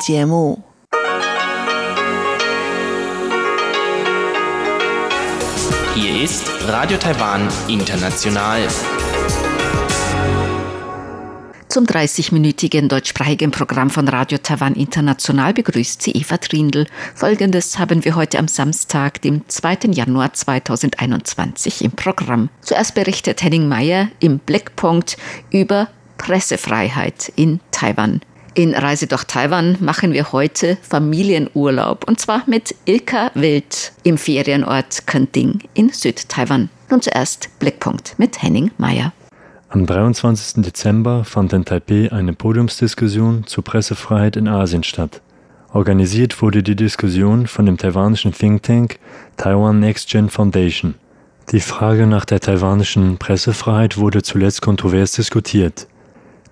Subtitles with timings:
[0.00, 0.62] 节目。
[5.94, 8.60] Hier ist Radio Taiwan International.
[11.68, 16.86] Zum 30-minütigen deutschsprachigen Programm von Radio Taiwan International begrüßt sie Eva Trindl.
[17.14, 19.90] Folgendes haben wir heute am Samstag, dem 2.
[19.92, 22.48] Januar 2021 im Programm.
[22.62, 25.18] Zuerst berichtet Henning Meyer im Blickpunkt
[25.50, 28.20] über Pressefreiheit in Taiwan.
[28.58, 35.06] In Reise durch Taiwan machen wir heute Familienurlaub und zwar mit Ilka Wild im Ferienort
[35.06, 36.68] Kenting in Südtaiwan.
[36.90, 39.12] Nun zuerst Blickpunkt mit Henning Meyer.
[39.68, 40.64] Am 23.
[40.64, 45.20] Dezember fand in Taipei eine Podiumsdiskussion zur Pressefreiheit in Asien statt.
[45.72, 48.98] Organisiert wurde die Diskussion von dem taiwanischen Think Tank
[49.36, 50.96] Taiwan Next Gen Foundation.
[51.52, 55.86] Die Frage nach der taiwanischen Pressefreiheit wurde zuletzt kontrovers diskutiert.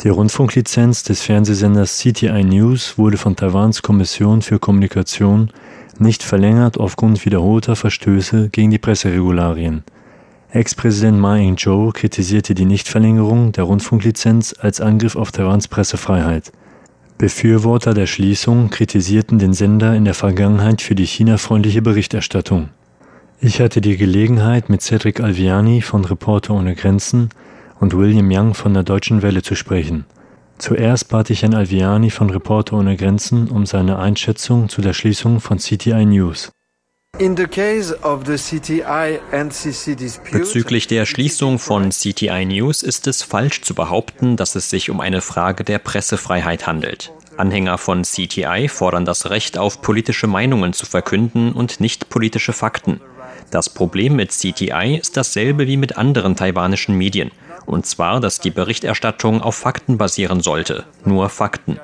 [0.03, 5.51] Die Rundfunklizenz des Fernsehsenders CTI News wurde von Taiwans Kommission für Kommunikation
[5.99, 9.85] nicht verlängert aufgrund wiederholter Verstöße gegen die Presseregularien.
[10.51, 16.53] Ex-Präsident Ma Ying-jeou kritisierte die Nichtverlängerung der Rundfunklizenz als Angriff auf Taiwans Pressefreiheit.
[17.17, 22.69] Befürworter der Schließung kritisierten den Sender in der Vergangenheit für die China-freundliche Berichterstattung.
[23.41, 27.31] Ich hatte die Gelegenheit, mit Cedric Alviani von Reporter ohne Grenzen
[27.81, 30.05] und William Young von der Deutschen Welle zu sprechen.
[30.59, 35.41] Zuerst bat ich Herrn Alviani von Reporter ohne Grenzen um seine Einschätzung zu der Schließung
[35.41, 36.51] von CTI News.
[40.33, 45.01] Bezüglich der Schließung von CTI News ist es falsch zu behaupten, dass es sich um
[45.01, 47.13] eine Frage der Pressefreiheit handelt.
[47.39, 53.01] Anhänger von CTI fordern das Recht auf politische Meinungen zu verkünden und nicht politische Fakten.
[53.51, 57.31] Das Problem mit CTI ist dasselbe wie mit anderen taiwanischen Medien.
[57.67, 60.85] Und zwar, dass die Berichterstattung auf Fakten basieren sollte.
[61.05, 61.79] Nur Fakten.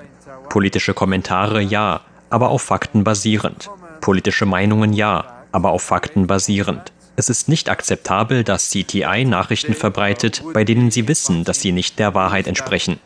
[0.48, 3.68] Politische Kommentare ja, aber auf Fakten basierend.
[4.00, 6.92] Politische Meinungen ja, aber auf Fakten basierend.
[7.14, 11.98] Es ist nicht akzeptabel, dass CTI Nachrichten verbreitet, bei denen sie wissen, dass sie nicht
[11.98, 12.98] der Wahrheit entsprechen.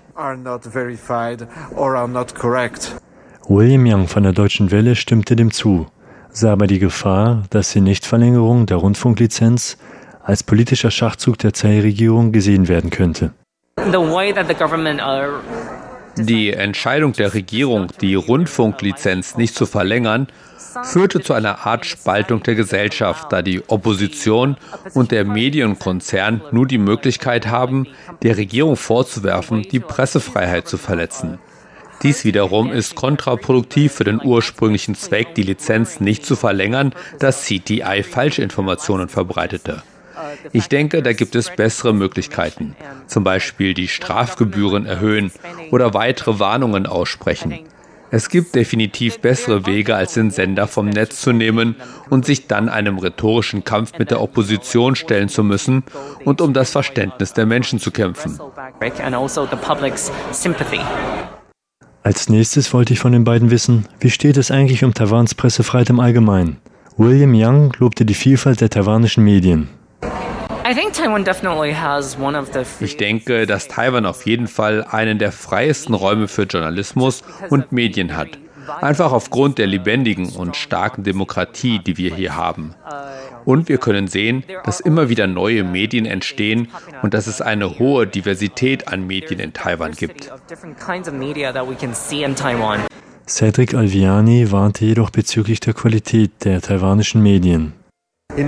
[3.48, 5.86] William Young von der Deutschen Welle stimmte dem zu,
[6.30, 9.76] sah aber die Gefahr, dass die Nichtverlängerung der Rundfunklizenz
[10.26, 13.32] als politischer Schachzug der Tsai-Regierung gesehen werden könnte.
[16.18, 20.26] Die Entscheidung der Regierung, die Rundfunklizenz nicht zu verlängern,
[20.82, 24.56] führte zu einer Art Spaltung der Gesellschaft, da die Opposition
[24.94, 27.86] und der Medienkonzern nur die Möglichkeit haben,
[28.22, 31.38] der Regierung vorzuwerfen, die Pressefreiheit zu verletzen.
[32.02, 38.02] Dies wiederum ist kontraproduktiv für den ursprünglichen Zweck, die Lizenz nicht zu verlängern, dass CTI
[38.02, 39.82] Falschinformationen verbreitete.
[40.52, 42.76] Ich denke, da gibt es bessere Möglichkeiten,
[43.06, 45.32] zum Beispiel die Strafgebühren erhöhen
[45.70, 47.60] oder weitere Warnungen aussprechen.
[48.10, 51.74] Es gibt definitiv bessere Wege, als den Sender vom Netz zu nehmen
[52.08, 55.82] und sich dann einem rhetorischen Kampf mit der Opposition stellen zu müssen
[56.24, 58.38] und um das Verständnis der Menschen zu kämpfen.
[62.02, 65.90] Als nächstes wollte ich von den beiden wissen, wie steht es eigentlich um Taiwans Pressefreiheit
[65.90, 66.58] im Allgemeinen?
[66.96, 69.68] William Young lobte die Vielfalt der taiwanischen Medien.
[72.80, 78.16] Ich denke, dass Taiwan auf jeden Fall einen der freiesten Räume für Journalismus und Medien
[78.16, 78.30] hat.
[78.80, 82.74] Einfach aufgrund der lebendigen und starken Demokratie, die wir hier haben.
[83.44, 86.66] Und wir können sehen, dass immer wieder neue Medien entstehen
[87.02, 90.32] und dass es eine hohe Diversität an Medien in Taiwan gibt.
[93.28, 97.85] Cedric Alviani warnte jedoch bezüglich der Qualität der taiwanischen Medien.
[98.38, 98.46] In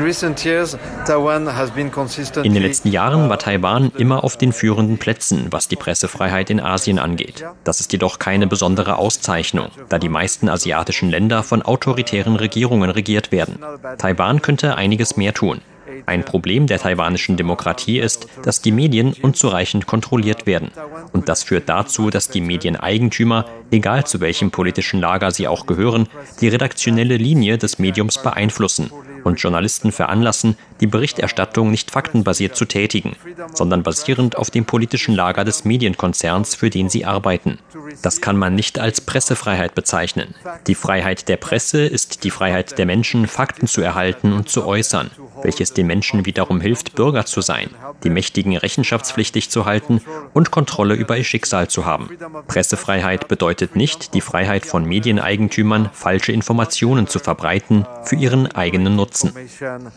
[2.53, 6.99] den letzten Jahren war Taiwan immer auf den führenden Plätzen, was die Pressefreiheit in Asien
[6.99, 7.47] angeht.
[7.65, 13.33] Das ist jedoch keine besondere Auszeichnung, da die meisten asiatischen Länder von autoritären Regierungen regiert
[13.33, 13.61] werden.
[13.97, 15.63] Taiwan könnte einiges mehr tun.
[16.05, 20.71] Ein Problem der taiwanischen Demokratie ist, dass die Medien unzureichend kontrolliert werden.
[21.13, 26.07] Und das führt dazu, dass die Medieneigentümer, egal zu welchem politischen Lager sie auch gehören,
[26.43, 28.91] die redaktionelle Linie des Mediums beeinflussen
[29.29, 33.17] und Journalisten veranlassen, die Berichterstattung nicht faktenbasiert zu tätigen,
[33.55, 37.59] sondern basierend auf dem politischen Lager des Medienkonzerns, für den sie arbeiten.
[38.03, 40.35] Das kann man nicht als Pressefreiheit bezeichnen.
[40.67, 45.11] Die Freiheit der Presse ist die Freiheit der Menschen, Fakten zu erhalten und zu äußern,
[45.43, 47.71] welches den Menschen wiederum hilft, Bürger zu sein,
[48.03, 50.01] die Mächtigen rechenschaftspflichtig zu halten
[50.33, 52.09] und Kontrolle über ihr Schicksal zu haben.
[52.47, 59.18] Pressefreiheit bedeutet nicht die Freiheit von Medieneigentümern, falsche Informationen zu verbreiten für ihren eigenen Nutzen
[59.25, 59.93] nutzen.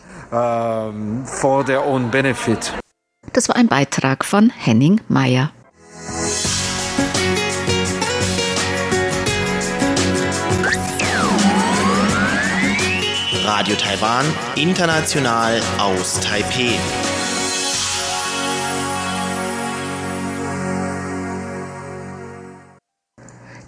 [3.32, 5.52] Das war ein Beitrag von Henning Meyer.
[13.44, 14.24] Radio Taiwan,
[14.56, 16.78] international aus Taipei.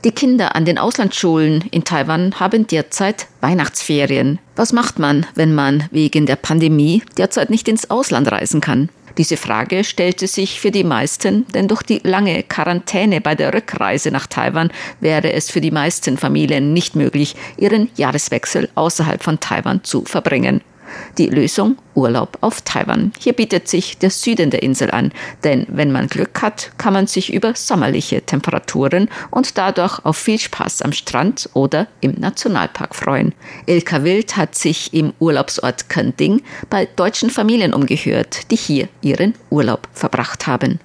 [0.04, 4.38] Die Kinder an den Auslandsschulen in Taiwan haben derzeit Weihnachtsferien.
[4.54, 8.90] Was macht man, wenn man wegen der Pandemie derzeit nicht ins Ausland reisen kann?
[9.16, 14.10] Diese Frage stellte sich für die meisten, denn durch die lange Quarantäne bei der Rückreise
[14.10, 14.70] nach Taiwan
[15.00, 20.60] wäre es für die meisten Familien nicht möglich, ihren Jahreswechsel außerhalb von Taiwan zu verbringen.
[21.18, 23.12] Die Lösung Urlaub auf Taiwan.
[23.18, 25.12] Hier bietet sich der Süden der Insel an,
[25.44, 30.38] denn wenn man Glück hat, kann man sich über sommerliche Temperaturen und dadurch auf viel
[30.38, 33.34] Spaß am Strand oder im Nationalpark freuen.
[33.66, 39.88] Ilka Wild hat sich im Urlaubsort Kending bei deutschen Familien umgehört, die hier ihren Urlaub
[39.92, 40.80] verbracht haben.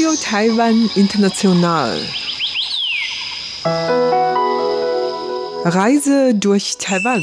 [0.00, 2.00] Radio Taiwan International.
[5.62, 7.22] Reise durch Taiwan.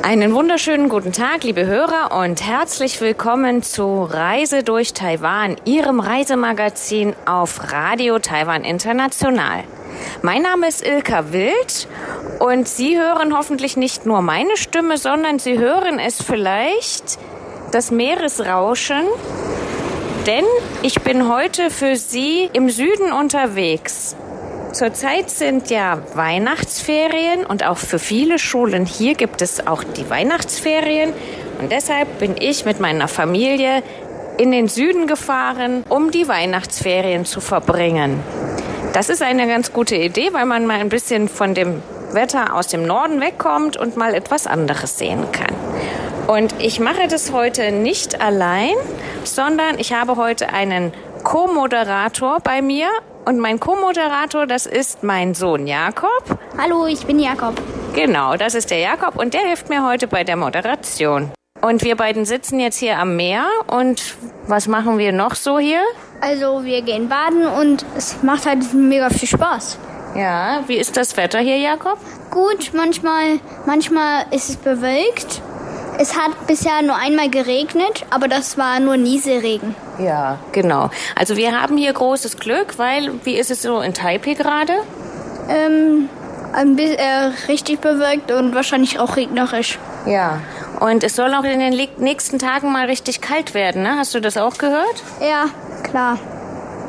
[0.00, 7.16] Einen wunderschönen guten Tag, liebe Hörer, und herzlich willkommen zu Reise durch Taiwan, Ihrem Reisemagazin
[7.26, 9.64] auf Radio Taiwan International.
[10.22, 11.88] Mein Name ist Ilka Wild
[12.38, 17.18] und Sie hören hoffentlich nicht nur meine Stimme, sondern Sie hören es vielleicht
[17.72, 19.02] das Meeresrauschen
[20.26, 20.44] denn
[20.82, 24.16] ich bin heute für Sie im Süden unterwegs.
[24.72, 31.12] Zurzeit sind ja Weihnachtsferien und auch für viele Schulen hier gibt es auch die Weihnachtsferien.
[31.60, 33.82] Und deshalb bin ich mit meiner Familie
[34.38, 38.20] in den Süden gefahren, um die Weihnachtsferien zu verbringen.
[38.92, 41.82] Das ist eine ganz gute Idee, weil man mal ein bisschen von dem
[42.12, 45.54] Wetter aus dem Norden wegkommt und mal etwas anderes sehen kann.
[46.26, 48.74] Und ich mache das heute nicht allein,
[49.24, 50.92] sondern ich habe heute einen
[51.24, 52.88] Co-Moderator bei mir.
[53.24, 56.38] Und mein Co-Moderator, das ist mein Sohn Jakob.
[56.58, 57.60] Hallo, ich bin Jakob.
[57.94, 61.30] Genau, das ist der Jakob und der hilft mir heute bei der Moderation.
[61.60, 64.16] Und wir beiden sitzen jetzt hier am Meer und
[64.46, 65.82] was machen wir noch so hier?
[66.20, 69.78] Also wir gehen baden und es macht halt mega viel Spaß.
[70.16, 71.98] Ja, wie ist das Wetter hier, Jakob?
[72.30, 75.42] Gut, manchmal, manchmal ist es bewölkt
[75.98, 79.74] es hat bisher nur einmal geregnet, aber das war nur Nieselregen.
[79.98, 80.90] Ja, genau.
[81.16, 84.72] Also wir haben hier großes Glück, weil, wie ist es so in Taipei gerade?
[85.48, 86.08] Ähm,
[86.52, 89.78] ein bisschen, äh, richtig bewölkt und wahrscheinlich auch regnerisch.
[90.06, 90.40] Ja,
[90.80, 93.96] und es soll auch in den nächsten Tagen mal richtig kalt werden, ne?
[93.98, 95.02] Hast du das auch gehört?
[95.20, 95.46] Ja,
[95.82, 96.18] klar.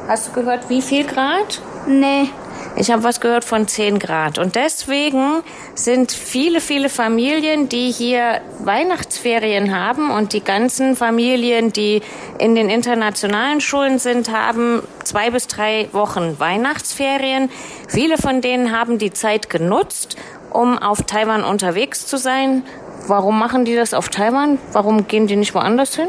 [0.08, 1.62] Hast du gehört, wie viel Grad?
[1.86, 2.30] Nee.
[2.76, 4.40] Ich habe was gehört von 10 Grad.
[4.40, 5.44] Und deswegen
[5.76, 12.02] sind viele, viele Familien, die hier Weihnachtsferien haben und die ganzen Familien, die
[12.40, 17.50] in den internationalen Schulen sind, haben zwei bis drei Wochen Weihnachtsferien.
[17.88, 20.16] Viele von denen haben die Zeit genutzt,
[20.50, 22.64] um auf Taiwan unterwegs zu sein.
[23.08, 24.58] Warum machen die das auf Taiwan?
[24.72, 26.08] Warum gehen die nicht woanders hin?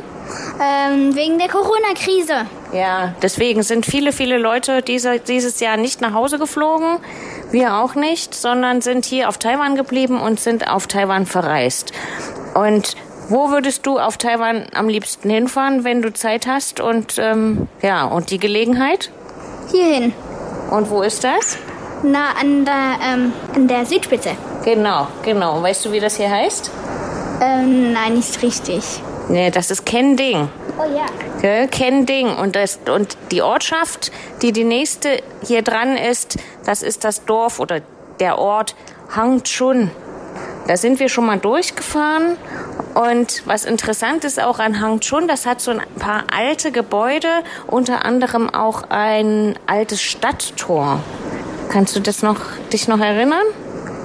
[0.61, 2.47] Ähm, wegen der Corona-Krise.
[2.73, 6.99] Ja, deswegen sind viele, viele Leute diese, dieses Jahr nicht nach Hause geflogen.
[7.51, 11.93] Wir auch nicht, sondern sind hier auf Taiwan geblieben und sind auf Taiwan verreist.
[12.55, 12.97] Und
[13.29, 18.05] wo würdest du auf Taiwan am liebsten hinfahren, wenn du Zeit hast und ähm, ja
[18.05, 19.11] und die Gelegenheit?
[19.71, 20.13] Hierhin.
[20.71, 21.59] Und wo ist das?
[22.03, 24.31] Na, an der, ähm, an der Südspitze.
[24.65, 25.63] Genau, genau.
[25.63, 26.71] Weißt du, wie das hier heißt?
[27.41, 29.01] Ähm, nein, nicht richtig.
[29.29, 30.49] Nee, das ist Kending.
[30.79, 31.07] Oh ja.
[31.39, 32.35] Okay, Kending.
[32.37, 34.13] Und, das, und die Ortschaft,
[34.43, 37.81] die die nächste hier dran ist, das ist das Dorf oder
[38.21, 38.75] der Ort
[39.15, 39.91] Hangchun.
[40.67, 42.37] Da sind wir schon mal durchgefahren.
[42.95, 47.29] Und was interessant ist auch an Hangchun, das hat so ein paar alte Gebäude,
[47.67, 51.01] unter anderem auch ein altes Stadttor.
[51.71, 52.41] Kannst du das noch,
[52.73, 53.45] dich noch erinnern?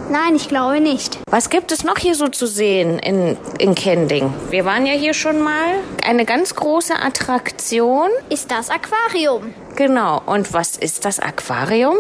[0.10, 1.20] Nein, ich glaube nicht.
[1.30, 4.34] Was gibt es noch hier so zu sehen in, in Kending?
[4.50, 5.76] Wir waren ja hier schon mal.
[6.04, 9.54] Eine ganz große Attraktion ist das Aquarium.
[9.76, 10.22] Genau.
[10.26, 11.98] Und was ist das Aquarium?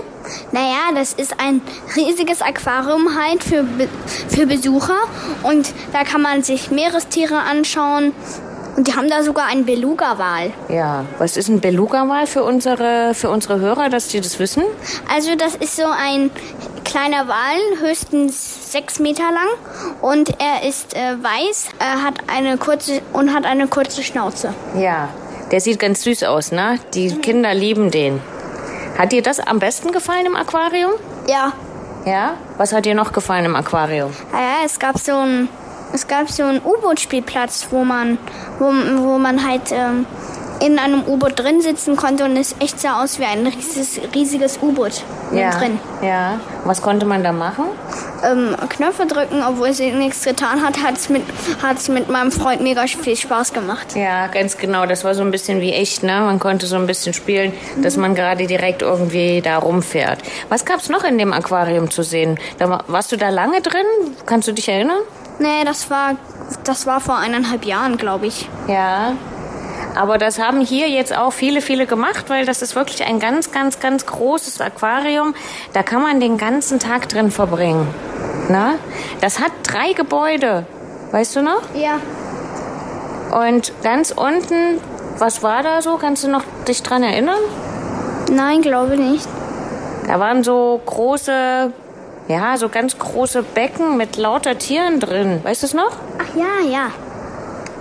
[0.51, 1.61] Naja, das ist ein
[1.95, 3.63] riesiges Aquarium halt für,
[4.27, 4.97] für Besucher.
[5.43, 8.13] Und da kann man sich Meerestiere anschauen,
[8.79, 10.53] und die haben da sogar einen Beluga-Wal.
[10.69, 14.63] Ja, was ist ein Beluga-Wal für unsere, für unsere Hörer, dass die das wissen?
[15.13, 16.31] Also das ist so ein
[16.85, 19.49] kleiner Wal, höchstens sechs Meter lang.
[20.01, 24.53] Und er ist äh, weiß, er hat eine kurze und hat eine kurze Schnauze.
[24.77, 25.09] Ja,
[25.51, 26.79] der sieht ganz süß aus, ne?
[26.93, 28.21] Die Kinder lieben den.
[28.97, 30.91] Hat dir das am besten gefallen im Aquarium?
[31.27, 31.51] Ja.
[32.05, 32.35] Ja?
[32.55, 34.11] Was hat dir noch gefallen im Aquarium?
[34.31, 35.49] Ja, es gab so ein,
[35.93, 38.17] es gab so einen U-Boot-Spielplatz, wo man,
[38.59, 40.05] wo, wo man halt ähm,
[40.61, 44.59] in einem U-Boot drin sitzen konnte und es echt sah aus wie ein riesiges, riesiges
[44.61, 45.51] U-Boot ja.
[45.51, 45.79] drin.
[46.01, 46.39] Ja.
[46.65, 47.65] Was konnte man da machen?
[48.23, 51.23] Ähm, Knöpfe drücken, obwohl es nichts getan hat, hat es mit,
[51.61, 53.95] hat's mit meinem Freund mega viel Spaß gemacht.
[53.95, 54.85] Ja, ganz genau.
[54.85, 56.19] Das war so ein bisschen wie echt, ne?
[56.19, 57.81] Man konnte so ein bisschen spielen, mhm.
[57.81, 60.19] dass man gerade direkt irgendwie da rumfährt.
[60.49, 62.37] Was gab es noch in dem Aquarium zu sehen?
[62.57, 63.85] Da, warst du da lange drin?
[64.25, 64.99] Kannst du dich erinnern?
[65.39, 66.15] Nee, das war,
[66.63, 68.49] das war vor eineinhalb Jahren, glaube ich.
[68.67, 69.13] Ja.
[69.95, 73.51] Aber das haben hier jetzt auch viele, viele gemacht, weil das ist wirklich ein ganz,
[73.51, 75.33] ganz, ganz großes Aquarium.
[75.73, 77.87] Da kann man den ganzen Tag drin verbringen.
[78.49, 78.75] Na?
[79.21, 80.65] Das hat drei Gebäude.
[81.11, 81.61] Weißt du noch?
[81.73, 81.99] Ja.
[83.31, 84.79] Und ganz unten,
[85.17, 85.97] was war da so?
[85.97, 87.39] Kannst du noch dich dran erinnern?
[88.31, 89.27] Nein, glaube nicht.
[90.07, 91.71] Da waren so große,
[92.29, 95.39] ja, so ganz große Becken mit lauter Tieren drin.
[95.43, 95.91] Weißt du es noch?
[96.19, 96.91] Ach ja, ja.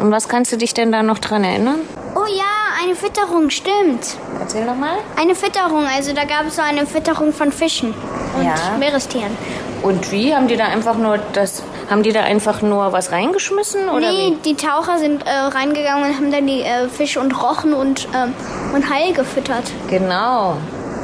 [0.00, 1.81] Und was kannst du dich denn da noch dran erinnern?
[2.14, 2.45] Oh ja,
[2.83, 4.17] eine Fütterung, stimmt.
[4.40, 4.97] Erzähl doch mal.
[5.21, 7.93] Eine Fütterung, also da gab es so eine Fütterung von Fischen
[8.37, 8.55] und Ja.
[8.78, 9.37] Meerestieren.
[9.83, 10.35] Und wie?
[10.35, 13.88] Haben die da einfach nur das, haben die da einfach nur was reingeschmissen?
[13.88, 14.37] Oder nee, wie?
[14.50, 18.33] die Taucher sind äh, reingegangen und haben dann die äh, Fische und Rochen und, ähm,
[18.75, 19.64] und Haie gefüttert.
[19.90, 20.57] Genau,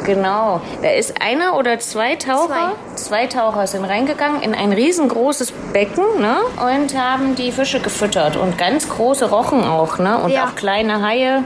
[0.05, 0.61] genau.
[0.83, 6.37] Da ist einer oder zwei Taucher, zwei, Taucher sind reingegangen in ein riesengroßes Becken ne?
[6.61, 10.19] und haben die Fische gefüttert und ganz große Rochen auch ne?
[10.19, 10.47] und Ja.
[10.47, 11.43] auch kleine Haie.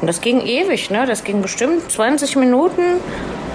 [0.00, 1.06] Und das ging ewig, ne?
[1.06, 2.82] Das ging bestimmt 20 Minuten.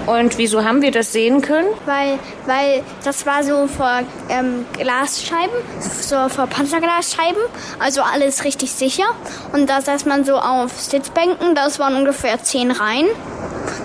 [0.06, 1.68] Und wieso haben wir das sehen können?
[1.86, 7.40] Weil, weil das war so vor ähm, Glasscheiben, so vor Panzerglasscheiben,
[7.78, 9.04] also alles richtig sicher.
[9.54, 13.06] Und da saß man so auf Sitzbänken, das waren ungefähr zehn Reihen.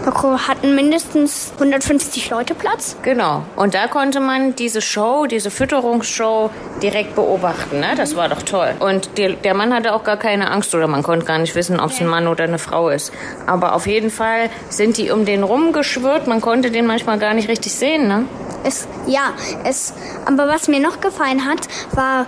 [0.05, 2.95] Da hatten mindestens 150 Leute Platz.
[3.03, 3.43] Genau.
[3.55, 6.49] Und da konnte man diese Show, diese Fütterungsshow
[6.81, 7.79] direkt beobachten.
[7.79, 7.93] Ne?
[7.97, 8.73] Das war doch toll.
[8.79, 11.79] Und der, der Mann hatte auch gar keine Angst oder man konnte gar nicht wissen,
[11.79, 13.11] ob es ein Mann oder eine Frau ist.
[13.45, 16.27] Aber auf jeden Fall sind die um den rumgeschwirrt.
[16.27, 18.07] Man konnte den manchmal gar nicht richtig sehen.
[18.07, 18.25] Ne?
[18.63, 19.93] Es, ja, es,
[20.25, 22.25] aber was mir noch gefallen hat, war,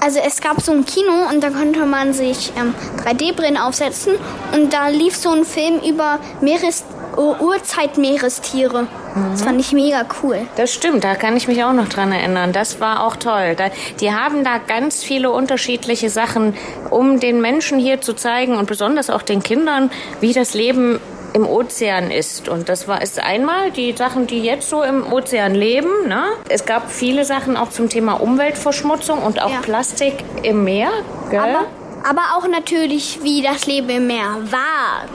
[0.00, 4.14] also es gab so ein Kino und da konnte man sich ähm, 3D-Brillen aufsetzen
[4.52, 6.84] und da lief so ein Film über Meeres,
[7.16, 8.86] Ur- Urzeitmeerestiere.
[9.32, 10.38] Das fand ich mega cool.
[10.56, 12.52] Das stimmt, da kann ich mich auch noch dran erinnern.
[12.52, 13.54] Das war auch toll.
[13.56, 13.64] Da,
[14.00, 16.54] die haben da ganz viele unterschiedliche Sachen,
[16.90, 19.90] um den Menschen hier zu zeigen und besonders auch den Kindern,
[20.20, 20.98] wie das Leben
[21.34, 22.48] im Ozean ist.
[22.48, 25.88] Und das war ist einmal die Sachen, die jetzt so im Ozean leben.
[26.06, 26.22] Ne?
[26.48, 29.60] Es gab viele Sachen auch zum Thema Umweltverschmutzung und auch Ja.
[29.62, 30.90] Plastik im Meer.
[31.30, 31.40] Gell?
[31.40, 31.64] Aber,
[32.08, 35.06] aber auch natürlich, wie das Leben im Meer war.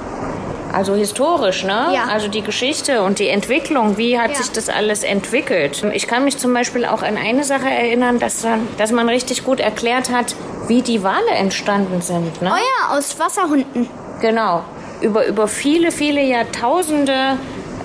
[0.77, 1.87] Also historisch, ne?
[1.91, 2.03] Ja.
[2.11, 4.35] Also die Geschichte und die Entwicklung, wie hat Ja.
[4.37, 5.83] sich das alles entwickelt?
[5.93, 9.43] Ich kann mich zum Beispiel auch an eine Sache erinnern, dass, man- dass man richtig
[9.43, 10.35] gut erklärt hat,
[10.67, 12.43] wie die Wale entstanden sind.
[12.43, 12.51] Ne?
[12.53, 13.89] Oh ja, aus Wasserhunden.
[14.21, 14.63] Genau.
[15.01, 17.37] Über, über viele, viele Jahrtausende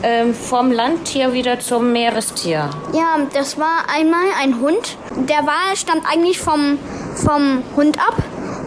[0.02, 2.68] ähm, vom Landtier wieder zum Meerestier.
[2.92, 4.98] Ja, das war einmal ein Hund.
[5.16, 6.78] Der Wal stammt eigentlich vom,
[7.14, 8.16] vom Hund ab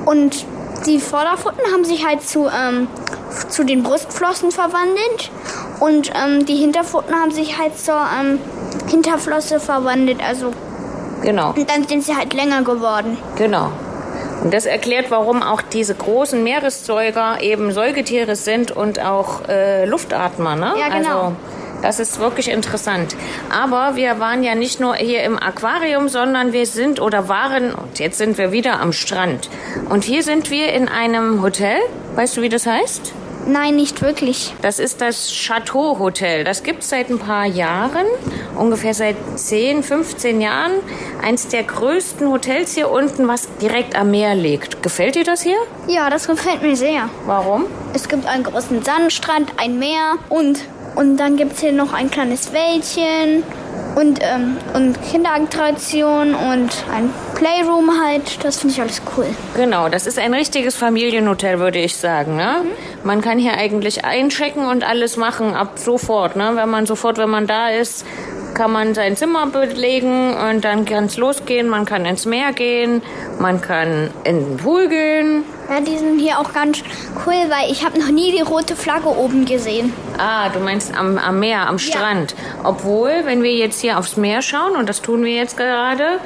[0.05, 0.45] und
[0.87, 2.87] die Vorderpfoten haben sich halt zu, ähm,
[3.49, 5.31] zu den Brustflossen verwandelt
[5.79, 8.39] und ähm, die Hinterpfoten haben sich halt zur ähm,
[8.89, 10.21] Hinterflosse verwandelt.
[10.27, 10.51] Also
[11.21, 11.53] Genau.
[11.55, 13.17] und dann sind sie halt länger geworden.
[13.37, 13.71] Genau.
[14.43, 20.55] Und das erklärt, warum auch diese großen Meeressäuger eben Säugetiere sind und auch äh, Luftatmer.
[20.55, 20.73] Ne?
[20.79, 21.09] Ja, genau.
[21.21, 21.35] Also,
[21.81, 23.15] das ist wirklich interessant.
[23.49, 27.99] Aber wir waren ja nicht nur hier im Aquarium, sondern wir sind oder waren, und
[27.99, 29.49] jetzt sind wir wieder am Strand.
[29.89, 31.77] Und hier sind wir in einem Hotel.
[32.15, 33.13] Weißt du, wie das heißt?
[33.47, 34.55] Nein, nicht wirklich.
[34.63, 36.43] Das ist das Chateau Hotel.
[36.43, 38.07] Das gibt es seit ein paar Jahren,
[38.57, 40.71] ungefähr seit 10, 15 Jahren.
[41.21, 44.81] Eins der größten Hotels hier unten, was direkt am Meer liegt.
[44.81, 45.57] Gefällt dir das hier?
[45.87, 47.07] Ja, das gefällt mir sehr.
[47.27, 47.65] Warum?
[47.93, 50.61] Es gibt einen großen Sandstrand, ein Meer und,
[50.95, 53.43] und dann gibt es hier noch ein kleines Wäldchen
[53.95, 58.43] und, ähm, und Kinderattraktionen und ein Playroom halt.
[58.43, 59.27] Das finde ich alles cool.
[59.55, 62.35] Genau, das ist ein richtiges Familienhotel, würde ich sagen.
[62.35, 62.63] Ne?
[63.03, 66.35] Man kann hier eigentlich einchecken und alles machen ab sofort.
[66.35, 66.51] Ne?
[66.55, 68.05] Wenn man sofort, wenn man da ist,
[68.55, 71.67] kann man sein Zimmer belegen und dann kann es losgehen.
[71.67, 73.03] Man kann ins Meer gehen,
[73.37, 75.43] man kann in den Pool gehen.
[75.69, 76.79] Ja, die sind hier auch ganz
[77.25, 79.93] cool, weil ich habe noch nie die rote Flagge oben gesehen.
[80.17, 82.33] Ah, du meinst am, am Meer, am Strand.
[82.63, 86.19] Obwohl, wenn wir jetzt hier aufs Meer schauen, und das tun wir jetzt gerade,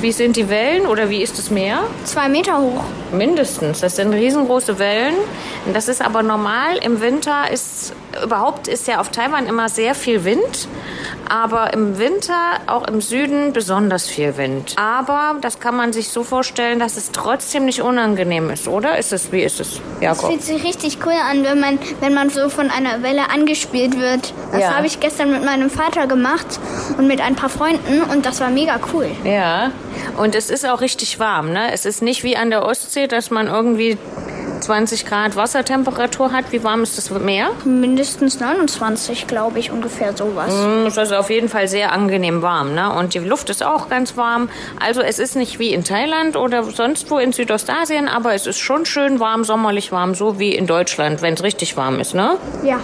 [0.00, 1.80] wie sind die Wellen oder wie ist das Meer?
[2.04, 2.84] Zwei Meter hoch.
[3.12, 3.80] Mindestens.
[3.80, 5.14] Das sind riesengroße Wellen.
[5.72, 6.78] Das ist aber normal.
[6.82, 7.92] Im Winter ist
[8.22, 10.68] überhaupt ist ja auf Taiwan immer sehr viel Wind.
[11.28, 14.74] Aber im Winter auch im Süden besonders viel Wind.
[14.76, 18.98] Aber das kann man sich so vorstellen, dass es trotzdem nicht unangenehm ist, oder?
[18.98, 20.24] Ist es, wie ist es, Jakob?
[20.24, 23.98] Es fühlt sich richtig cool an, wenn man, wenn man so von einer Welle angespielt
[23.98, 24.32] wird.
[24.52, 24.76] Das ja.
[24.76, 26.60] habe ich gestern mit meinem Vater gemacht
[26.96, 29.10] und mit ein paar Freunden und das war mega cool.
[29.24, 29.70] Ja,
[30.16, 31.72] und es ist auch richtig warm, ne?
[31.72, 33.98] Es ist nicht wie an der Ostsee, dass man irgendwie
[34.60, 36.52] 20 Grad Wassertemperatur hat.
[36.52, 37.50] Wie warm ist das Meer?
[37.64, 40.52] Mindestens 29, glaube ich, ungefähr sowas.
[40.52, 42.74] Mm, das ist auf jeden Fall sehr angenehm warm.
[42.74, 42.92] Ne?
[42.92, 44.48] Und die Luft ist auch ganz warm.
[44.80, 48.58] Also es ist nicht wie in Thailand oder sonst wo in Südostasien, aber es ist
[48.58, 52.36] schon schön warm, sommerlich warm, so wie in Deutschland, wenn es richtig warm ist, ne?
[52.62, 52.80] Ja.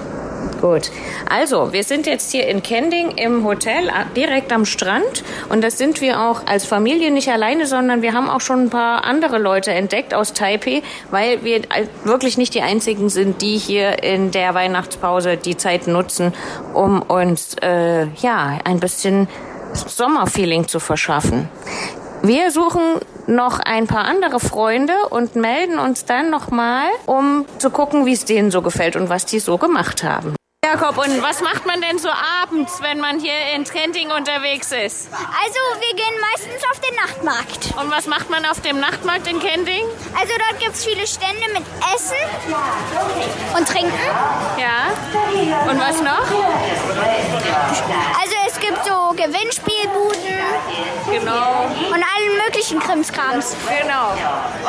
[0.60, 0.90] Gut.
[1.28, 6.00] Also, wir sind jetzt hier in Kending im Hotel direkt am Strand und das sind
[6.00, 9.72] wir auch als Familie nicht alleine, sondern wir haben auch schon ein paar andere Leute
[9.72, 11.62] entdeckt aus Taipei, weil wir
[12.04, 16.32] wirklich nicht die einzigen sind, die hier in der Weihnachtspause die Zeit nutzen,
[16.72, 19.28] um uns äh, ja ein bisschen
[19.74, 21.48] Sommerfeeling zu verschaffen.
[22.22, 22.80] Wir suchen
[23.28, 28.24] noch ein paar andere Freunde und melden uns dann nochmal, um zu gucken, wie es
[28.24, 30.34] denen so gefällt und was die so gemacht haben.
[30.64, 32.08] Jakob, und was macht man denn so
[32.42, 35.08] abends, wenn man hier in Kenting unterwegs ist?
[35.12, 37.74] Also, wir gehen meistens auf den Nachtmarkt.
[37.76, 39.84] Und was macht man auf dem Nachtmarkt in Kenting?
[40.18, 42.16] Also, dort gibt es viele Stände mit Essen
[43.54, 43.92] und Trinken.
[44.56, 44.88] Ja.
[45.70, 46.24] Und was noch?
[48.18, 50.24] Also, es gibt so Gewinnspielbuden.
[51.10, 51.66] Genau.
[51.88, 53.54] Und allen möglichen Krimskrams.
[53.82, 54.12] Genau.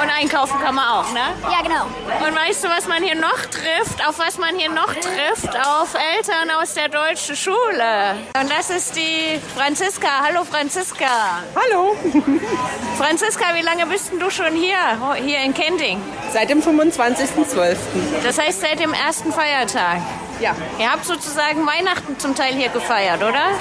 [0.01, 1.21] Und einkaufen kann man auch, ne?
[1.43, 1.85] Ja, genau.
[2.25, 4.05] Und weißt du, was man hier noch trifft?
[4.05, 5.55] Auf was man hier noch trifft?
[5.55, 8.15] Auf auf Eltern aus der deutschen Schule.
[8.41, 10.07] Und das ist die Franziska.
[10.23, 11.43] Hallo Franziska.
[11.55, 11.95] Hallo.
[12.97, 14.77] Franziska, wie lange bist du schon hier,
[15.23, 16.01] hier in Kenting?
[16.33, 17.75] Seit dem 25.12.
[18.23, 20.01] Das heißt seit dem ersten Feiertag.
[20.39, 20.55] Ja.
[20.79, 23.51] Ihr habt sozusagen Weihnachten zum Teil hier gefeiert, oder?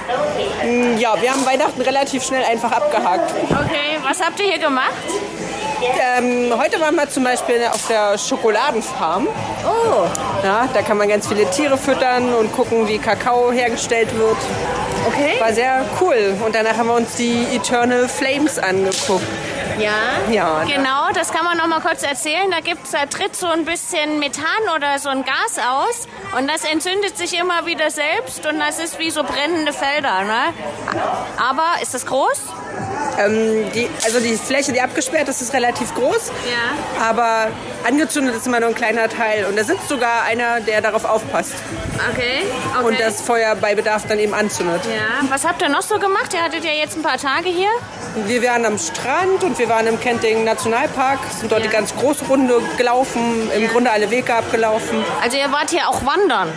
[0.64, 3.34] Mm, ja, wir haben Weihnachten relativ schnell einfach abgehakt.
[3.50, 4.92] Okay, was habt ihr hier gemacht?
[5.82, 9.26] Ähm, heute waren wir zum Beispiel auf der Schokoladenfarm.
[9.26, 10.06] Oh.
[10.44, 14.36] Ja, da kann man ganz viele Tiere füttern und gucken, wie Kakao hergestellt wird.
[15.06, 15.40] Okay.
[15.40, 16.36] War sehr cool.
[16.44, 19.26] Und danach haben wir uns die Eternal Flames angeguckt.
[19.78, 19.92] Ja,
[20.30, 22.50] ja genau, das kann man noch mal kurz erzählen.
[22.50, 26.06] Da gibt's, da tritt so ein bisschen Methan oder so ein Gas aus
[26.38, 30.22] und das entzündet sich immer wieder selbst und das ist wie so brennende Felder.
[30.22, 30.54] Ne?
[31.36, 32.40] Aber ist das groß?
[33.18, 36.32] Ähm, die, also die Fläche, die abgesperrt ist, ist relativ groß.
[36.50, 37.08] Ja.
[37.08, 37.48] Aber
[37.86, 39.44] angezündet ist immer nur ein kleiner Teil.
[39.46, 41.54] Und da sitzt sogar einer, der darauf aufpasst.
[42.10, 42.42] Okay.
[42.76, 42.86] okay.
[42.86, 44.82] Und das Feuer bei Bedarf dann eben anzündet.
[44.84, 45.28] Ja.
[45.28, 46.34] Was habt ihr noch so gemacht?
[46.34, 47.70] Ihr hattet ja jetzt ein paar Tage hier.
[48.26, 51.68] Wir waren am Strand und wir waren im Kenting Nationalpark, sind dort ja.
[51.68, 55.04] die ganz große Runde gelaufen, im Grunde alle Wege abgelaufen.
[55.22, 56.52] Also ihr wart hier auch wandern?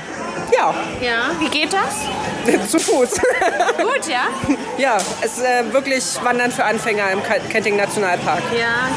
[0.58, 0.74] Ja.
[1.02, 1.32] Ja.
[1.40, 2.70] Wie geht das?
[2.72, 3.12] Zu Fuß.
[3.12, 4.28] Gut, ja?
[4.78, 8.42] Ja, es ist äh, wirklich Wandern für Anfänger im Kenting Nationalpark.
[8.58, 8.90] Ja.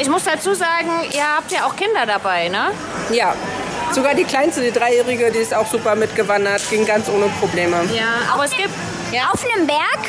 [0.00, 2.70] Ich muss dazu sagen, ihr habt ja auch Kinder dabei, ne?
[3.10, 3.34] Ja.
[3.92, 7.76] Sogar die kleinste, die Dreijährige, die ist auch super mitgewandert, ging ganz ohne Probleme.
[7.94, 8.70] Ja, aber es gibt...
[9.12, 9.30] Ja.
[9.32, 10.00] Auf einem Berg?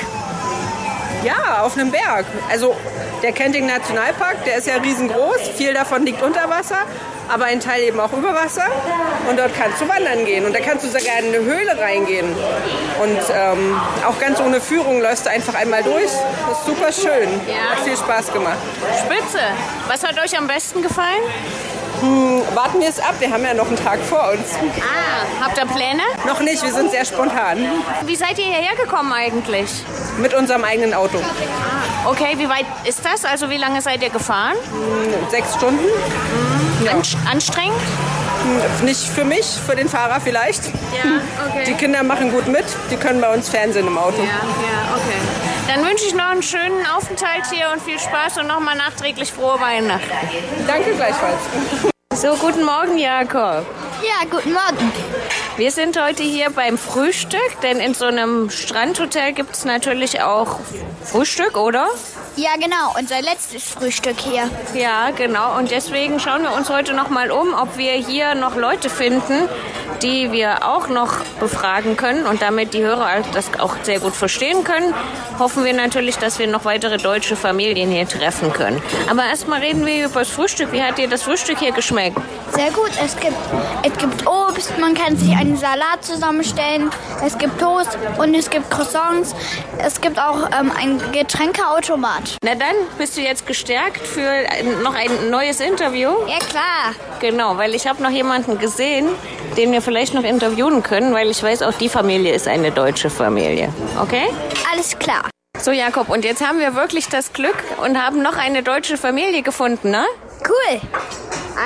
[1.24, 2.26] Ja, auf einem Berg.
[2.50, 2.76] Also
[3.22, 6.80] der Kenting Nationalpark, der ist ja riesengroß, viel davon liegt unter Wasser,
[7.28, 8.66] aber ein Teil eben auch über Wasser.
[9.30, 12.28] Und dort kannst du wandern gehen und da kannst du sogar in eine Höhle reingehen.
[13.02, 16.12] Und ähm, auch ganz ohne Führung läufst du einfach einmal durch.
[16.48, 17.30] Das ist super schön.
[17.48, 17.76] Ja.
[17.76, 18.58] Hat viel Spaß gemacht.
[19.06, 19.40] Spitze.
[19.88, 21.22] Was hat euch am besten gefallen?
[22.02, 24.56] Hm, warten wir es ab, wir haben ja noch einen Tag vor uns.
[24.80, 26.04] Ah, habt ihr Pläne?
[26.26, 27.58] Noch nicht, wir sind sehr spontan.
[28.06, 29.70] Wie seid ihr hierher gekommen eigentlich?
[30.18, 31.18] Mit unserem eigenen Auto.
[31.18, 33.26] Ah, okay, wie weit ist das?
[33.26, 34.56] Also wie lange seid ihr gefahren?
[34.72, 35.84] Hm, sechs Stunden.
[35.84, 36.86] Mhm.
[36.86, 36.94] Ja.
[37.30, 37.76] anstrengend?
[38.80, 40.68] Hm, nicht für mich, für den Fahrer vielleicht.
[40.68, 41.66] Ja, okay.
[41.68, 44.22] Die Kinder machen gut mit, die können bei uns Fernsehen im Auto.
[44.22, 45.49] Ja, ja, okay.
[45.70, 49.62] Dann wünsche ich noch einen schönen Aufenthalt hier und viel Spaß und nochmal nachträglich frohe
[49.62, 50.10] Weihnachten.
[50.66, 51.42] Danke gleichfalls.
[52.16, 53.68] So, guten Morgen, Jakob.
[54.02, 54.92] Ja, guten Morgen.
[55.58, 60.60] Wir sind heute hier beim Frühstück, denn in so einem Strandhotel gibt es natürlich auch
[61.04, 61.88] Frühstück, oder?
[62.40, 64.50] Ja, genau, unser letztes Frühstück hier.
[64.74, 65.58] Ja, genau.
[65.58, 69.50] Und deswegen schauen wir uns heute noch mal um, ob wir hier noch Leute finden,
[70.02, 74.64] die wir auch noch befragen können und damit die Hörer das auch sehr gut verstehen
[74.64, 74.94] können,
[75.38, 78.82] hoffen wir natürlich, dass wir noch weitere deutsche Familien hier treffen können.
[79.10, 80.72] Aber erstmal reden wir über das Frühstück.
[80.72, 82.18] Wie hat dir das Frühstück hier geschmeckt?
[82.54, 82.92] Sehr gut.
[83.04, 83.38] Es gibt,
[83.84, 86.90] es gibt Obst, man kann sich einen Salat zusammenstellen,
[87.26, 89.36] es gibt Toast und es gibt Croissants.
[89.78, 92.29] Es gibt auch ähm, ein Getränkeautomat.
[92.44, 94.44] Na dann, bist du jetzt gestärkt für
[94.84, 96.10] noch ein neues Interview?
[96.28, 96.94] Ja, klar.
[97.20, 99.08] Genau, weil ich habe noch jemanden gesehen,
[99.58, 103.10] den wir vielleicht noch interviewen können, weil ich weiß, auch die Familie ist eine deutsche
[103.10, 103.74] Familie.
[104.02, 104.28] Okay?
[104.72, 105.30] Alles klar.
[105.60, 109.42] So, Jakob, und jetzt haben wir wirklich das Glück und haben noch eine deutsche Familie
[109.42, 110.06] gefunden, ne?
[110.48, 110.80] Cool.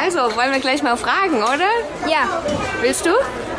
[0.01, 1.69] Also, wollen wir gleich mal fragen, oder?
[2.09, 2.41] Ja.
[2.81, 3.11] Willst du?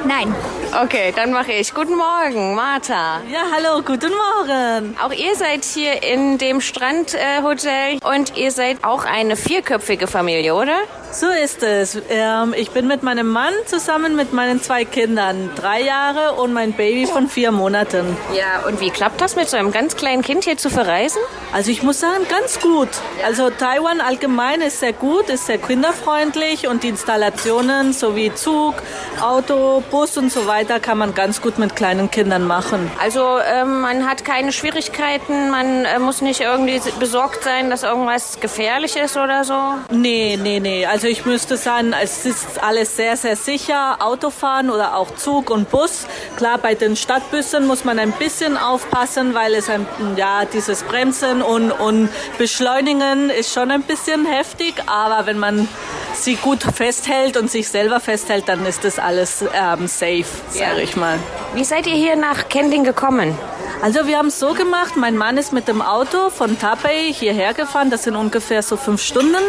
[0.04, 0.34] Nein.
[0.82, 1.72] Okay, dann mache ich.
[1.72, 3.20] Guten Morgen, Martha.
[3.30, 4.96] Ja, hallo, guten Morgen.
[5.00, 10.76] Auch ihr seid hier in dem Strandhotel und ihr seid auch eine vierköpfige Familie, oder?
[11.12, 12.02] So ist es.
[12.10, 16.72] Ähm, ich bin mit meinem Mann zusammen mit meinen zwei Kindern, drei Jahre und mein
[16.72, 18.16] Baby von vier Monaten.
[18.36, 21.22] Ja, und wie klappt das mit so einem ganz kleinen Kind hier zu verreisen?
[21.52, 22.88] Also ich muss sagen, ganz gut.
[23.24, 28.74] Also Taiwan allgemein ist sehr gut, ist sehr kinderfreundlich und die Installationen sowie Zug,
[29.22, 32.90] Auto, Bus und so weiter kann man ganz gut mit kleinen Kindern machen.
[33.00, 38.40] Also ähm, man hat keine Schwierigkeiten, man äh, muss nicht irgendwie besorgt sein, dass irgendwas
[38.40, 39.54] gefährlich ist oder so?
[39.90, 40.86] Nee, nee, nee.
[40.86, 43.98] Also ich müsste sagen, es ist alles sehr, sehr sicher.
[44.00, 46.06] Autofahren oder auch Zug und Bus.
[46.36, 51.42] Klar, bei den Stadtbussen muss man ein bisschen aufpassen, weil es ein, ja, dieses Bremsen
[51.42, 54.74] und, und Beschleunigen ist schon ein bisschen heftig.
[54.86, 55.68] Aber wenn man
[56.14, 60.24] sie gut festhält und sich selber festhält, dann ist das alles ähm, safe,
[60.54, 61.18] sage ich mal.
[61.54, 63.36] Wie seid ihr hier nach Kending gekommen?
[63.82, 67.52] Also wir haben es so gemacht, mein Mann ist mit dem Auto von Taipei hierher
[67.52, 69.42] gefahren, das sind ungefähr so fünf Stunden.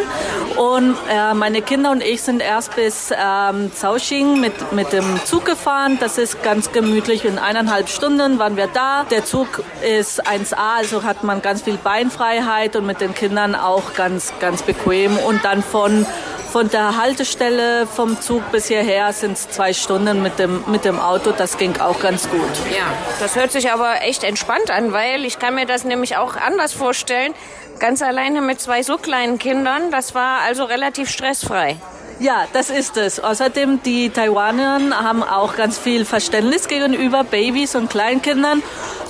[0.56, 5.46] Und äh, meine Kinder und ich sind erst bis ähm, Zhaoxing mit, mit dem Zug
[5.46, 9.04] gefahren, das ist ganz gemütlich, in eineinhalb Stunden waren wir da.
[9.04, 13.94] Der Zug ist 1A, also hat man ganz viel Beinfreiheit und mit den Kindern auch
[13.94, 15.16] ganz, ganz bequem.
[15.16, 16.04] Und dann von
[16.50, 20.98] von der Haltestelle vom Zug bis hierher sind es zwei Stunden mit dem, mit dem
[20.98, 21.32] Auto.
[21.32, 22.40] Das ging auch ganz gut.
[22.74, 22.86] Ja,
[23.20, 26.72] das hört sich aber echt entspannt an, weil ich kann mir das nämlich auch anders
[26.72, 27.34] vorstellen.
[27.78, 31.76] Ganz alleine mit zwei so kleinen Kindern, das war also relativ stressfrei.
[32.18, 33.20] Ja, das ist es.
[33.20, 38.62] Außerdem, die Taiwaner haben auch ganz viel Verständnis gegenüber Babys und Kleinkindern,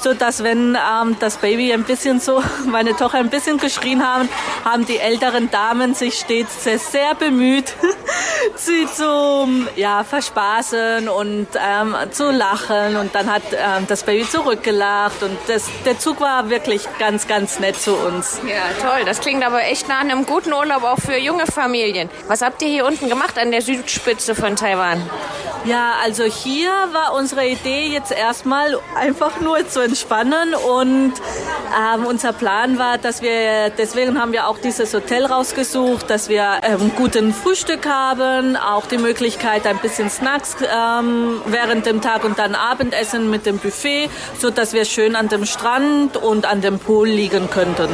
[0.02, 4.28] so dass wenn ähm, das Baby ein bisschen so, meine Tochter ein bisschen geschrien haben,
[4.64, 7.74] haben die älteren Damen sich stets sehr, sehr bemüht,
[8.56, 12.96] sie zu ja, verspaßen und ähm, zu lachen.
[12.96, 17.60] Und dann hat ähm, das Baby zurückgelacht und das, der Zug war wirklich ganz, ganz
[17.60, 18.40] nett zu uns.
[18.48, 19.04] Ja, toll.
[19.04, 22.10] Das klingt aber echt nach einem guten Urlaub auch für junge Familien.
[22.26, 25.02] Was habt ihr hier unten gemacht an der Südspitze von Taiwan?
[25.66, 31.14] Ja, also hier war unsere Idee jetzt erstmal einfach nur zu entspannen und
[31.76, 36.60] ähm, unser Plan war, dass wir, deswegen haben wir auch dieses Hotel rausgesucht, dass wir
[36.62, 42.38] ähm, guten Frühstück haben, auch die Möglichkeit ein bisschen Snacks ähm, während dem Tag und
[42.38, 46.78] dann Abendessen mit dem Buffet, so dass wir schön an dem Strand und an dem
[46.78, 47.88] Pool liegen könnten.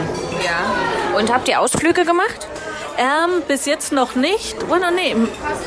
[0.44, 1.18] Ja.
[1.18, 2.48] Und habt ihr Ausflüge gemacht?
[3.02, 4.62] Ähm, bis jetzt noch nicht.
[4.70, 5.16] Oder nee,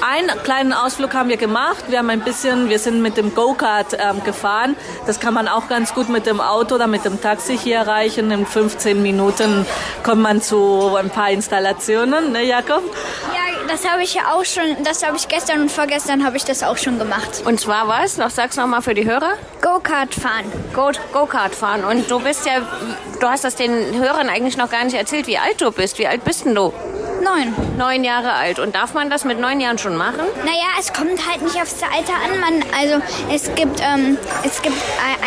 [0.09, 1.83] einen kleinen Ausflug haben wir gemacht.
[1.89, 4.77] Wir haben ein bisschen, wir sind mit dem Go-Kart ähm, gefahren.
[5.05, 8.31] Das kann man auch ganz gut mit dem Auto oder mit dem Taxi hier erreichen.
[8.31, 9.65] In 15 Minuten
[10.03, 12.83] kommt man zu ein paar Installationen, ne, Jakob?
[13.33, 16.45] Ja, das habe ich ja auch schon, das habe ich gestern und vorgestern habe ich
[16.45, 17.41] das auch schon gemacht.
[17.43, 18.15] Und zwar was?
[18.15, 19.33] Noch sag's noch mal für die Hörer.
[19.61, 20.45] Go-Kart fahren.
[20.73, 21.83] Go- Go-Kart fahren.
[21.83, 22.61] Und du bist ja,
[23.19, 25.99] du hast das den Hörern eigentlich noch gar nicht erzählt, wie alt du bist.
[25.99, 26.71] Wie alt bist denn du?
[27.25, 27.55] Neun.
[27.75, 28.59] Neun Jahre alt.
[28.59, 30.21] Und darf man das mit neun Jahren schon machen?
[30.43, 32.39] Naja, es kommt halt nicht aufs Alter an.
[32.39, 33.01] Man, also
[33.33, 34.77] es gibt, ähm, es gibt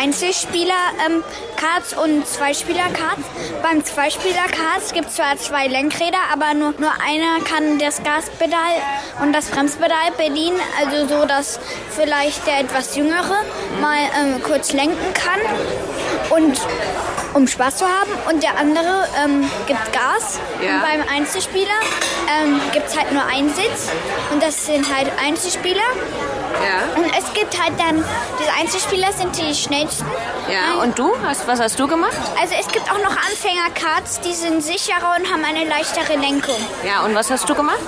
[0.01, 3.23] Einzelspieler-Karts und Zweispieler-Karts.
[3.61, 8.77] Beim Zweispieler-Karts gibt es zwar zwei Lenkräder, aber nur, nur einer kann das Gaspedal
[9.21, 10.61] und das Bremspedal bedienen.
[10.79, 11.59] Also so, dass
[11.89, 13.43] vielleicht der etwas Jüngere
[13.81, 15.41] mal ähm, kurz lenken kann.
[16.29, 16.59] Und
[17.33, 18.11] um Spaß zu haben.
[18.29, 20.39] Und der andere ähm, gibt Gas.
[20.61, 20.75] Ja.
[20.75, 21.79] Und beim Einzelspieler
[22.41, 23.89] ähm, gibt es halt nur einen Sitz.
[24.31, 25.81] Und das sind halt Einzelspieler.
[26.63, 27.01] Ja.
[27.01, 28.03] Und es gibt halt dann,
[28.39, 30.05] diese Einzelspieler sind die schnellsten.
[30.49, 30.81] Ja.
[30.81, 31.13] Und du?
[31.23, 32.17] Hast, was hast du gemacht?
[32.39, 36.57] Also es gibt auch noch Anfängerkarts, die sind sicherer und haben eine leichtere Lenkung.
[36.85, 37.05] Ja.
[37.05, 37.79] Und was hast du gemacht?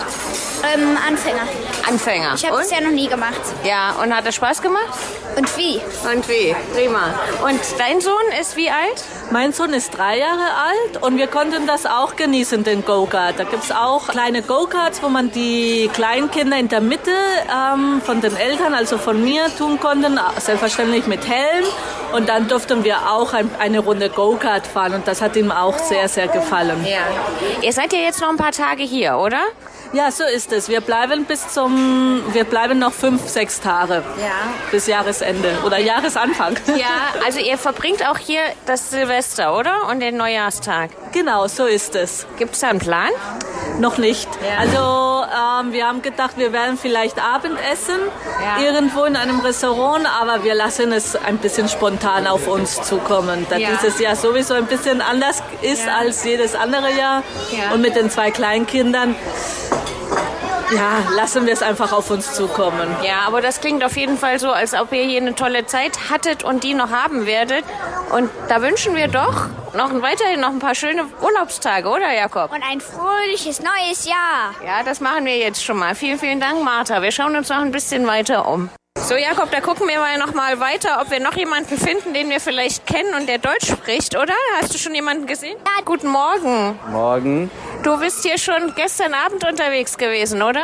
[0.73, 1.47] Ähm, Anfänger.
[1.87, 2.33] Anfänger.
[2.35, 3.41] Ich habe das ja noch nie gemacht.
[3.63, 3.91] Ja.
[4.01, 4.97] Und hat es Spaß gemacht?
[5.35, 5.81] Und wie?
[6.11, 6.55] Und wie?
[6.73, 7.13] Prima.
[7.43, 9.03] Und dein Sohn ist wie alt?
[9.31, 13.39] Mein Sohn ist drei Jahre alt und wir konnten das auch genießen, den Go-Kart.
[13.39, 17.11] Da gibt es auch kleine Go-Karts, wo man die Kleinkinder in der Mitte
[17.49, 21.63] ähm, von den Eltern, also von mir, tun konnten, selbstverständlich mit Helm.
[22.11, 25.77] Und dann durften wir auch ein, eine Runde Go-Kart fahren und das hat ihm auch
[25.77, 26.85] sehr, sehr gefallen.
[26.85, 26.99] Ja.
[27.61, 29.39] Ihr seid ja jetzt noch ein paar Tage hier, oder?
[29.93, 30.69] Ja, so ist es.
[30.69, 34.03] Wir bleiben bis zum, wir bleiben noch fünf, sechs Tage.
[34.17, 34.53] Ja.
[34.71, 36.55] Bis Jahresende oder Jahresanfang.
[36.77, 39.89] Ja, also ihr verbringt auch hier das Silvester, oder?
[39.89, 40.91] Und den Neujahrstag.
[41.11, 42.25] Genau, so ist es.
[42.37, 43.09] Gibt es da einen Plan?
[43.79, 44.29] Noch nicht.
[44.41, 44.59] Ja.
[44.59, 47.99] Also ähm, wir haben gedacht, wir werden vielleicht Abendessen
[48.41, 48.63] ja.
[48.63, 53.57] irgendwo in einem Restaurant, aber wir lassen es ein bisschen spontan auf uns zukommen, da
[53.57, 53.69] ja.
[53.71, 57.23] dieses Jahr sowieso ein bisschen anders ist als jedes andere Jahr.
[57.73, 59.15] Und mit den zwei Kleinkindern
[60.71, 62.95] ja, lassen wir es einfach auf uns zukommen.
[63.03, 66.09] Ja, aber das klingt auf jeden Fall so, als ob ihr hier eine tolle Zeit
[66.09, 67.63] hattet und die noch haben werdet.
[68.11, 72.51] Und da wünschen wir doch noch weiterhin noch ein paar schöne Urlaubstage, oder Jakob?
[72.51, 74.53] Und ein fröhliches neues Jahr.
[74.65, 75.95] Ja, das machen wir jetzt schon mal.
[75.95, 77.01] Vielen, vielen Dank, Martha.
[77.01, 78.69] Wir schauen uns noch ein bisschen weiter um.
[78.97, 82.29] So, Jakob, da gucken wir mal noch mal weiter, ob wir noch jemanden finden, den
[82.29, 84.33] wir vielleicht kennen und der Deutsch spricht, oder?
[84.61, 85.57] Hast du schon jemanden gesehen?
[85.65, 85.81] Ja.
[85.83, 86.77] Guten Morgen.
[86.89, 87.49] Morgen.
[87.83, 90.61] Du bist hier schon gestern Abend unterwegs gewesen, oder?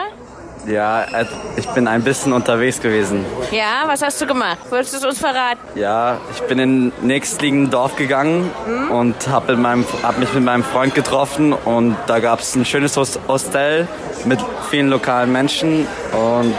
[0.67, 1.25] Ja, äh,
[1.56, 3.25] ich bin ein bisschen unterwegs gewesen.
[3.51, 4.60] Ja, was hast du gemacht?
[4.69, 5.60] Würdest du es uns verraten?
[5.75, 8.91] Ja, ich bin in nächstliegenden Dorf gegangen hm?
[8.91, 9.58] und habe
[10.03, 13.88] hab mich mit meinem Freund getroffen und da gab es ein schönes Hostel
[14.25, 16.53] mit vielen lokalen Menschen und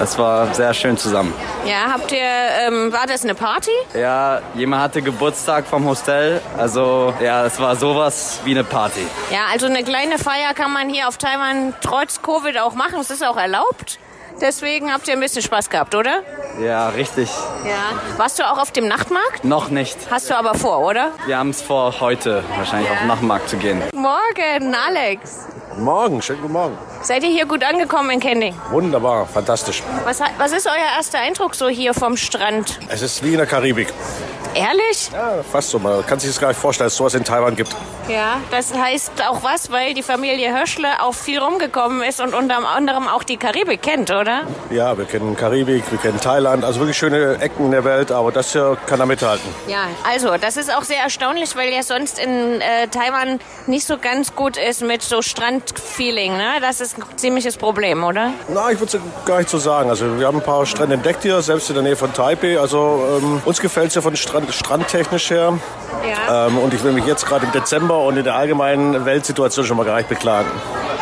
[0.00, 1.32] es war sehr schön zusammen.
[1.66, 3.70] Ja, habt ihr, ähm, war das eine Party?
[3.94, 6.40] Ja, jemand hatte Geburtstag vom Hostel.
[6.56, 9.06] Also ja, es war sowas wie eine Party.
[9.30, 13.00] Ja, also eine kleine Feier kann man hier auf Taiwan trotz Covid auch machen.
[13.00, 13.98] Es ist auch erlaubt.
[14.40, 16.22] Deswegen habt ihr ein bisschen Spaß gehabt, oder?
[16.62, 17.28] Ja, richtig.
[17.64, 18.00] Ja.
[18.16, 19.44] Warst du auch auf dem Nachtmarkt?
[19.44, 19.98] Noch nicht.
[20.10, 21.10] Hast du aber vor, oder?
[21.26, 22.94] Wir haben es vor, heute wahrscheinlich ja.
[22.94, 23.82] auf den Nachtmarkt zu gehen.
[23.94, 25.46] Morgen, Alex.
[25.70, 26.78] Guten Morgen, schönen guten Morgen.
[27.02, 28.54] Seid ihr hier gut angekommen in Kending?
[28.70, 29.82] Wunderbar, fantastisch.
[30.04, 32.78] Was, was ist euer erster Eindruck so hier vom Strand?
[32.88, 33.88] Es ist wie in der Karibik.
[34.54, 35.10] Ehrlich?
[35.12, 35.78] Ja, fast so.
[35.78, 37.74] Man kann sich das gar nicht vorstellen, dass es sowas in Taiwan gibt.
[38.08, 42.66] Ja, das heißt auch was, weil die Familie Höschle auch viel rumgekommen ist und unter
[42.68, 44.42] anderem auch die Karibik kennt, oder?
[44.70, 48.32] Ja, wir kennen Karibik, wir kennen Thailand, also wirklich schöne Ecken in der Welt, aber
[48.32, 49.48] das hier kann da mithalten.
[49.68, 53.98] Ja, also das ist auch sehr erstaunlich, weil ja sonst in äh, Taiwan nicht so
[53.98, 56.54] ganz gut ist mit so Strandfeeling, ne?
[56.60, 58.32] Das ist ein ziemliches Problem, oder?
[58.48, 59.90] Na, ich würde es gar nicht so sagen.
[59.90, 62.58] Also wir haben ein paar Strände entdeckt hier, selbst in der Nähe von Taipei.
[62.58, 65.58] Also ähm, uns gefällt es ja von Strand, strandtechnisch her.
[66.08, 66.46] Ja.
[66.46, 69.76] Ähm, und ich will mich jetzt gerade im Dezember und in der allgemeinen Weltsituation schon
[69.76, 70.50] mal gar nicht beklagen.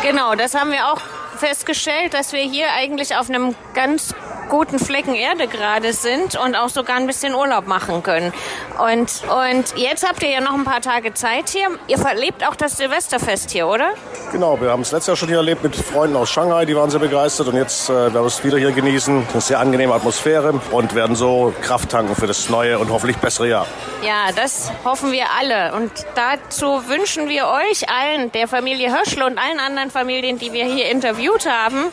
[0.01, 1.01] Genau, das haben wir auch
[1.37, 4.13] festgestellt, dass wir hier eigentlich auf einem ganz
[4.49, 8.33] guten Flecken Erde gerade sind und auch sogar ein bisschen Urlaub machen können.
[8.77, 11.69] Und, und jetzt habt ihr ja noch ein paar Tage Zeit hier.
[11.87, 13.91] Ihr verlebt auch das Silvesterfest hier, oder?
[14.31, 16.89] Genau, wir haben es letztes Jahr schon hier erlebt mit Freunden aus Shanghai, die waren
[16.89, 19.27] sehr begeistert und jetzt äh, werden wir es wieder hier genießen.
[19.31, 23.47] Eine sehr angenehme Atmosphäre und werden so Kraft tanken für das neue und hoffentlich bessere
[23.47, 23.67] Jahr.
[24.03, 25.73] Ja, das hoffen wir alle.
[25.75, 30.65] Und dazu wünschen wir euch allen, der Familie Höschel und allen anderen Familien, die wir
[30.65, 31.85] hier interviewt haben,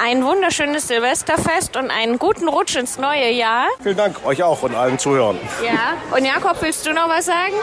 [0.00, 3.66] ein wunderschönes Silvesterfest und einen guten Rutsch ins neue Jahr.
[3.82, 5.38] Vielen Dank, euch auch und allen Zuhörern.
[5.64, 7.54] Ja, und Jakob, willst du noch was sagen?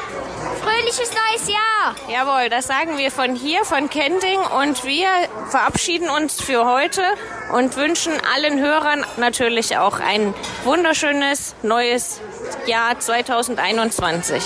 [0.61, 1.95] Fröhliches neues Jahr!
[2.09, 5.07] Jawohl, das sagen wir von hier, von Kending und wir
[5.49, 7.01] verabschieden uns für heute
[7.53, 12.21] und wünschen allen Hörern natürlich auch ein wunderschönes neues
[12.65, 14.43] Jahr 2021.